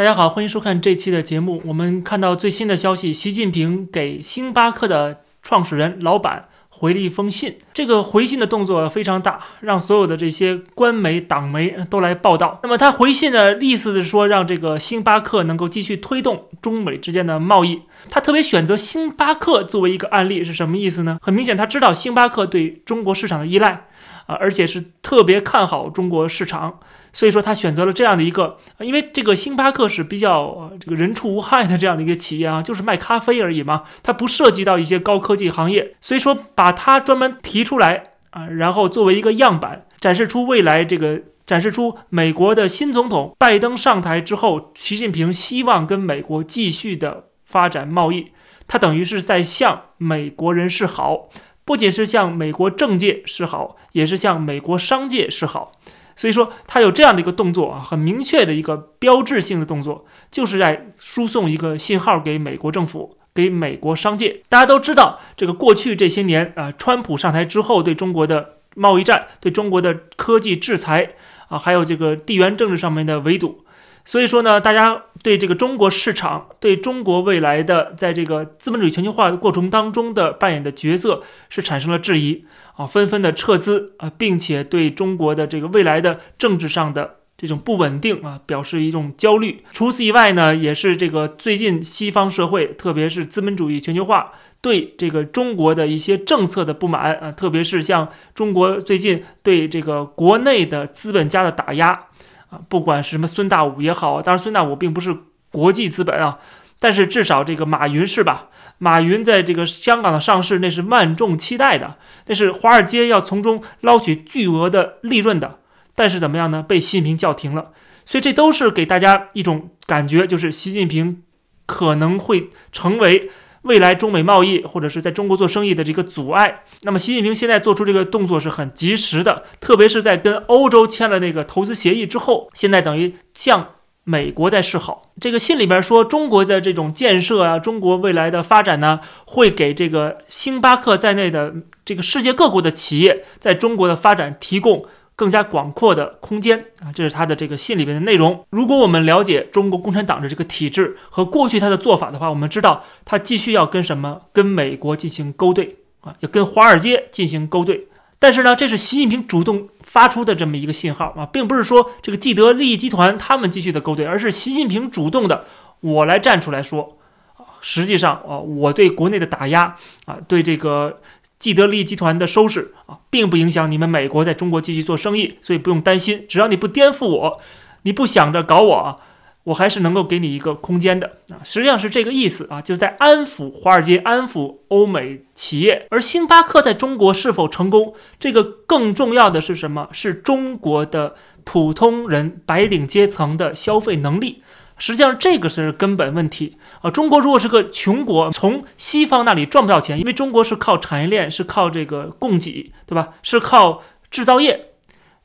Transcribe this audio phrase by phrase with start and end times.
[0.00, 1.60] 大家好，欢迎收看这期的节目。
[1.66, 7.58] 我们看到最新的消息，习近平给星巴克的创始人、老板回了一封信。
[7.74, 12.60] 这个回信的动作非常大，让所有的这些官媒、党媒都来报道。
[12.62, 17.82] 那么他回信的意思是说，让这个星巴克能够继续推动中美之间的贸易。
[18.08, 21.18] 他特别选择星巴克作为一个案例是什么意思呢？
[21.20, 23.88] 很明显，他知道星巴克对中国市场的依赖
[24.24, 26.80] 啊，而且是特别看好中国市场。
[27.12, 48.28] 所以说他选择了这样的一个，因为这个星巴克是比较这个人畜无害的这样的一个企业啊，就是卖咖啡而已嘛，它不涉及到一些高科技行业，所以说把它专门提出来啊，然后作为一个样板，展示出未来这个展示出美国的新总统拜登上台之后，习近平希望跟美国继续的发展贸易，
[48.68, 51.28] 他等于是在向美国人示好，
[51.64, 55.72] 不仅是向美国政界示好，也是向美国商界示好。
[56.20, 64.42] 所以说，他有这样的一个动作啊，很明确的一个标志性的动作，就是在输送一个信号给美国政府，给美国商界。
[64.50, 71.12] 大家都知道，这个过去这些年啊，川普上台之后，对中国的贸易战、对中国的科技制裁
[71.48, 73.64] 啊，还有这个地缘政治上面的围堵。
[74.04, 82.44] 所以说呢，大家对这个中国市场，对中国未来的在这个资本主义全球化的过程当中的扮演的角色是产生了质疑
[82.76, 89.62] 啊，纷纷的撤资啊，并且对中国的这个未来的政治上的这种不稳定啊表示一种焦虑。
[89.70, 102.06] 除此以外呢，也是这个最近西方社会，特别是资本主义全球化对这个中国的一些政策的不满啊，特别是像中国最近对这个国内的资本家的打压。
[102.50, 105.16] 啊，不管是什么孙大武也好，当然孙大武并不是
[105.50, 106.38] 国际资本啊，
[106.78, 108.48] 但是至少这个马云是吧？
[108.78, 115.60] 马云在这个香港的上市，那是万众期待的，那是华尔街要从中捞取巨额的利润的。
[115.94, 116.62] 但是怎么样呢？
[116.62, 117.70] 被习近平叫停了。
[118.04, 121.22] 所以这都是给大家一种感觉，就是习近平
[121.66, 123.30] 可能会成为。
[123.62, 135.12] 未来中美贸易或者是在中国做生意的这个阻碍，那么习近平现在做出这个动作是很及时的，特别是在跟欧洲签了那个投资协议之后，现在等于向美国在示好。
[135.20, 141.54] 这个信里边说，中国的这种建设啊，中国未来的发展呢，会给这个星巴克在内的
[141.84, 144.86] 这个世界各国的企业在中国的发展提供。
[145.20, 148.42] 更加广阔的空间啊，这是他的这个信里面的内容。
[148.48, 154.22] 如果我们了解中国共产党的这个体制和过去他的做法的话，我们知道他继续要跟什么？
[154.32, 157.88] 跟美国进行勾兑啊，要跟华尔街进行勾兑。
[158.18, 165.44] 但是呢，这是习近平主动发出的这么一个信号啊，并不是说这个既得利益集团他们继续的勾兑，而是习近平主动的，
[165.80, 166.96] 我来站出来说
[167.36, 169.76] 啊，实际上啊，我对国内的打压
[170.06, 171.00] 啊，对这个。
[171.40, 176.24] 既得利益集团的收拾啊，并不影响你们美国在中国继续做生意，所以不用担心。
[176.28, 177.40] 只要你不颠覆我，
[177.82, 178.96] 你不想着搞我啊，
[179.44, 181.40] 我还是能够给你一个空间的啊。
[181.42, 185.86] 实际上是这个意思啊，就是在安抚华尔街、安抚欧美企业。
[185.88, 189.88] 而星巴克在中国是否成功，这个更重要的是什么？
[189.92, 194.42] 是中国的普通人、白领阶层的消费能力。
[194.80, 196.90] 实际上，这个是根本问题啊！
[196.90, 203.10] 中国如果是个穷国，从西方那里赚不到钱，因为中国是靠产业链，是靠这个供给，对吧？
[203.22, 204.68] 是靠制造业。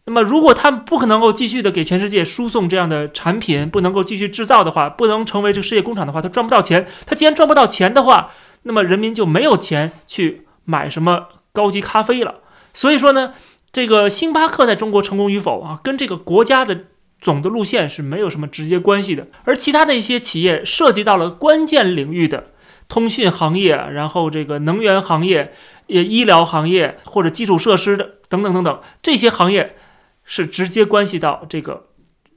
[0.04, 6.86] 那么，如果他们不可能够继续的给全世界输送这样的产品，不能够继续制造的话，不能成为这个世界工厂的话，他赚不到钱。
[7.06, 8.32] 他既然赚不到钱的话，
[8.64, 12.36] 那么人民就没有钱去买什么高级咖啡了。
[12.74, 13.34] 所以说呢，
[13.72, 16.88] 这个星巴克在中国成功与否啊，跟这个国家的。
[17.26, 22.52] 总的路线是没有什么直接关系的，而其他的一些企业涉及到了关键领域的
[22.88, 25.52] 通讯行业，然后这个能源行业、
[25.88, 29.76] 也医疗行业或者基础设施的等等等等这些行业，
[30.24, 31.88] 是直接关系到这个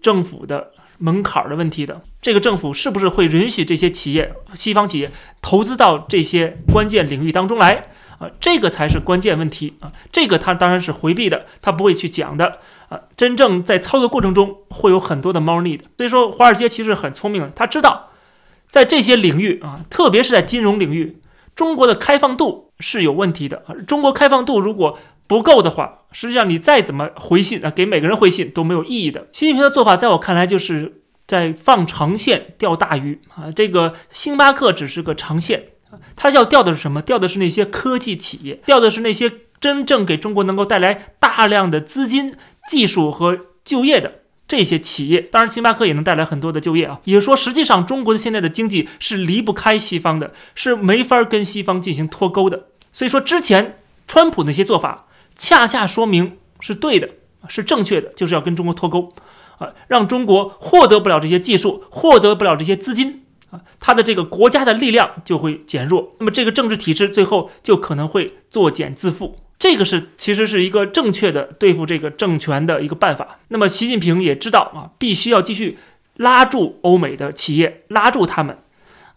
[0.01, 2.01] 政府的门槛的问题的。
[2.23, 5.11] 这个政府是不是会允许这些企业、西方企业
[5.43, 7.89] 投资到这些关键领域当中来？
[8.19, 9.93] 啊，这个才是关键问题啊！
[10.11, 12.59] 这个他当然是回避的，他不会去讲的
[12.89, 13.01] 啊。
[13.17, 15.85] 真正在操作过程中会有很多的猫腻的。
[15.97, 18.11] 所以说，华尔街其实很聪明的，他知道
[18.67, 21.21] 在这些领域啊，特别是在金融领域，
[21.55, 23.75] 中国的开放度是有问题的啊。
[23.87, 24.99] 中国开放度如果
[25.29, 29.29] 不够的话，实际上你再怎么回信啊，给每个人回信都没有意义的。
[29.31, 33.53] 习近平的做法，在我看来就是在放长线钓大鱼啊。
[33.55, 35.67] 这个星巴克只是个长线。
[36.17, 37.01] 他要调的是什么？
[37.01, 42.35] 调的是那些科技企业，调的是那些真正给中国能够带来大量的资金、
[42.69, 45.21] 技术和就业的这些企业。
[45.21, 47.01] 当然，星巴克也能带来很多的就业啊。
[47.05, 52.67] 也就是说，实际上中国的现在的经济是离不开西方的，是没法跟西方进行脱钩的。
[52.93, 57.11] 所以说，之前川普那些做法，恰恰说明是对的，
[57.49, 59.13] 是正确的，就是要跟中国脱钩。
[59.59, 69.35] 啊，让中国获得不了这些技术，获得不了这些资金啊，他的这个国家的力量就会减弱，那么这个政治体制最后就可能会作茧自缚。
[69.59, 73.41] 这个是其实是一个正确的对付这个政权的一个办法。
[73.49, 75.79] 那么习近平也知道啊，必须要继续
[76.17, 78.59] 拉住欧美的企业，拉住他们。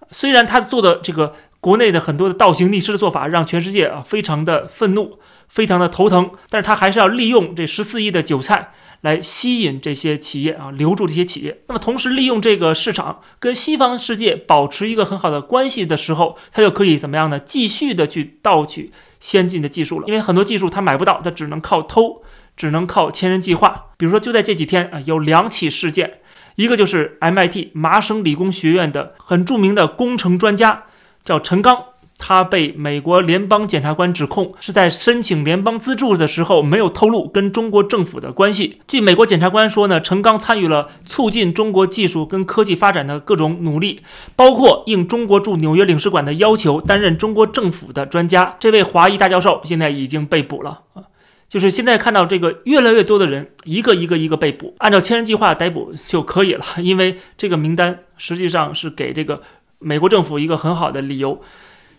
[0.09, 11.61] 虽然他做的这个国内的很多的倒行逆施的做法，让全世界啊非常的愤怒，非常的头疼，但是他还是要利用这十四亿的韭菜来吸引这些企业啊，留住这些企业。
[11.67, 17.39] 那么同时利用这个市场跟西方世界保持一个很好的关系的时候，他就可以怎么样呢？
[17.39, 22.21] 继续的去盗取先进的技术了，因为很多技术他买不到，他只能靠偷，
[22.55, 23.87] 只能靠千人计划。
[23.97, 26.19] 比如说就在这几天啊，有两起事件。
[26.55, 30.83] 一个就是 MIT 麻省理工学院的很著名的工程专家，
[31.23, 31.85] 叫陈刚，
[32.23, 38.79] 他被美国联邦检察官指控是在申请联邦资助的时候没有透露跟中国政府的关系。
[38.87, 44.01] 据美国检察官说呢，陈刚参与了促进中国技术跟科技发展的各种努力，
[44.35, 48.55] 包括应中国驻纽约领事馆的要求担任中国政府的专家。
[48.59, 51.03] 这位华裔大教授现在已经被捕了啊。
[51.49, 59.41] 就是现在看到这个越来越多的人一个一个一个被捕，按照千人计划逮捕就可以了，因为这个名单实际上是给这个
[59.79, 61.41] 美国政府一个很好的理由，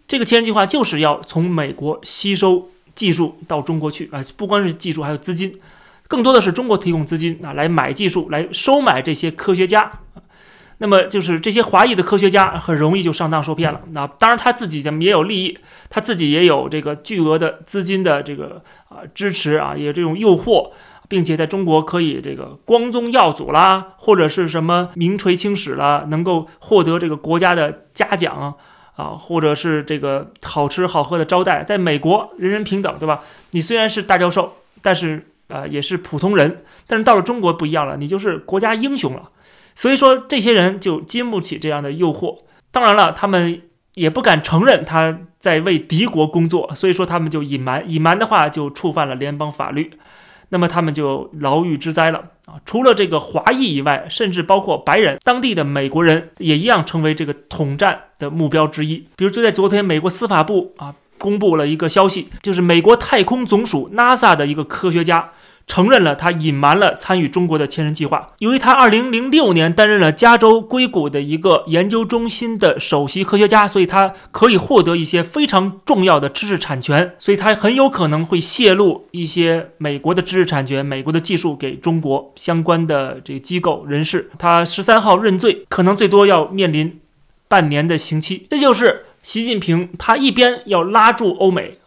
[0.06, 5.58] 这个千人计划就是要从美国吸收技术到中国去啊，不光是技术，还有资金，
[6.08, 9.90] 更多的是中国提供资金啊，来买技术，来收买这些科学家。
[10.78, 13.82] 那么就是这些华裔的科学家很容易就上当受骗了。
[13.92, 15.56] 那当然他自己也有利益，
[15.88, 20.72] 他自己也有这个巨额的资金的这个啊支持啊，也有这种诱惑，
[21.08, 28.54] 并且在中国可以这个光宗耀祖啦，或者是什么名垂青史啦，能够获得这个国家的嘉奖啊，
[28.96, 31.62] 啊或者是这个好吃好喝的招待。
[31.64, 33.22] 在美国人人平等，对吧？
[33.52, 39.30] 你虽然是大教授，但是呃也是普通人，但是到了中国不一样了，你就是国家英雄了。
[39.74, 42.38] 所以说，这些人就经不起这样的诱惑。
[42.70, 43.62] 当然了，他们
[43.94, 47.82] 也不敢承认他在为敌国工作，所以说他们就隐瞒。
[47.90, 49.92] 隐瞒的话，就触犯了联邦法律，
[50.50, 52.24] 那么他们就牢狱之灾了
[52.64, 59.06] 除了这个华裔以外，甚至包括白人、当地的美国人也一样成为这个统战的目标之一。
[59.16, 65.30] 比如，就在昨天，美国司法部啊公布了一个消息，就是美国太空总署 NASA 的一个科学家。
[65.66, 68.26] 承认了他隐瞒了参与中国的千人计划。
[68.38, 84.30] 由于他2006年担任了加州硅谷的一个研究中心的首席科学家，所以他可以获得一些非常重要的知识产权，所以他很有可能会泄露一些美国的知识产权、美国的技术给中国相关的这个机构人士。
[84.38, 87.00] 他十三号认罪，可能最多要面临
[87.48, 88.46] 半年的刑期。
[88.50, 91.78] 这就是习近平，他一边要拉住欧美。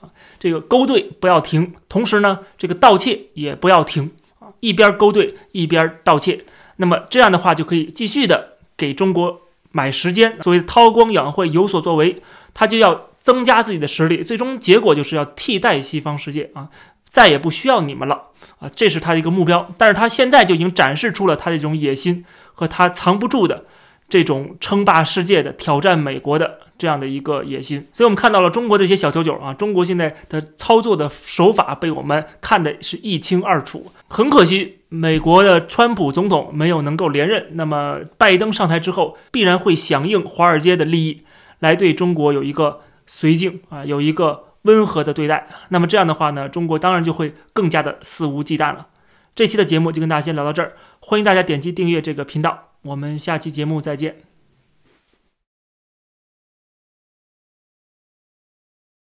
[0.46, 6.46] 这个勾兑不要停，同时呢，这个盗窃也不要停啊，一边勾兑一边盗窃，
[6.76, 12.22] 那么这样的话就可以继续的给中国买时间，所谓韬光养晦有所作为，
[12.54, 16.70] 他就要增加自己的实力，最终结果就是要替代西方世界啊，
[17.08, 18.26] 再也不需要你们了
[18.60, 23.66] 啊，这是他的一个目标，但是他现在就已经展示出了他这种野心和他藏不住的
[24.08, 26.60] 这种称霸世界的挑战美国的。
[26.78, 33.92] 这样的一个野心，所以我们看到了中国这些小九九啊，中国现在的操作的手法被我们看的是一清二楚。
[34.08, 41.22] 很可惜，美国的川普总统没有能够连任，那么拜登上台之后，必然会响应华尔街的利益，
[41.60, 45.48] 来对中国有一个绥靖啊，有一个温和的对待。
[45.70, 48.88] 那么这样的话呢，中国当然就会更加的肆无忌惮了。
[49.34, 54.25] 这期的节目就跟大家先聊到这儿，欢迎大家点击订阅这个频道，我们下期节目再见。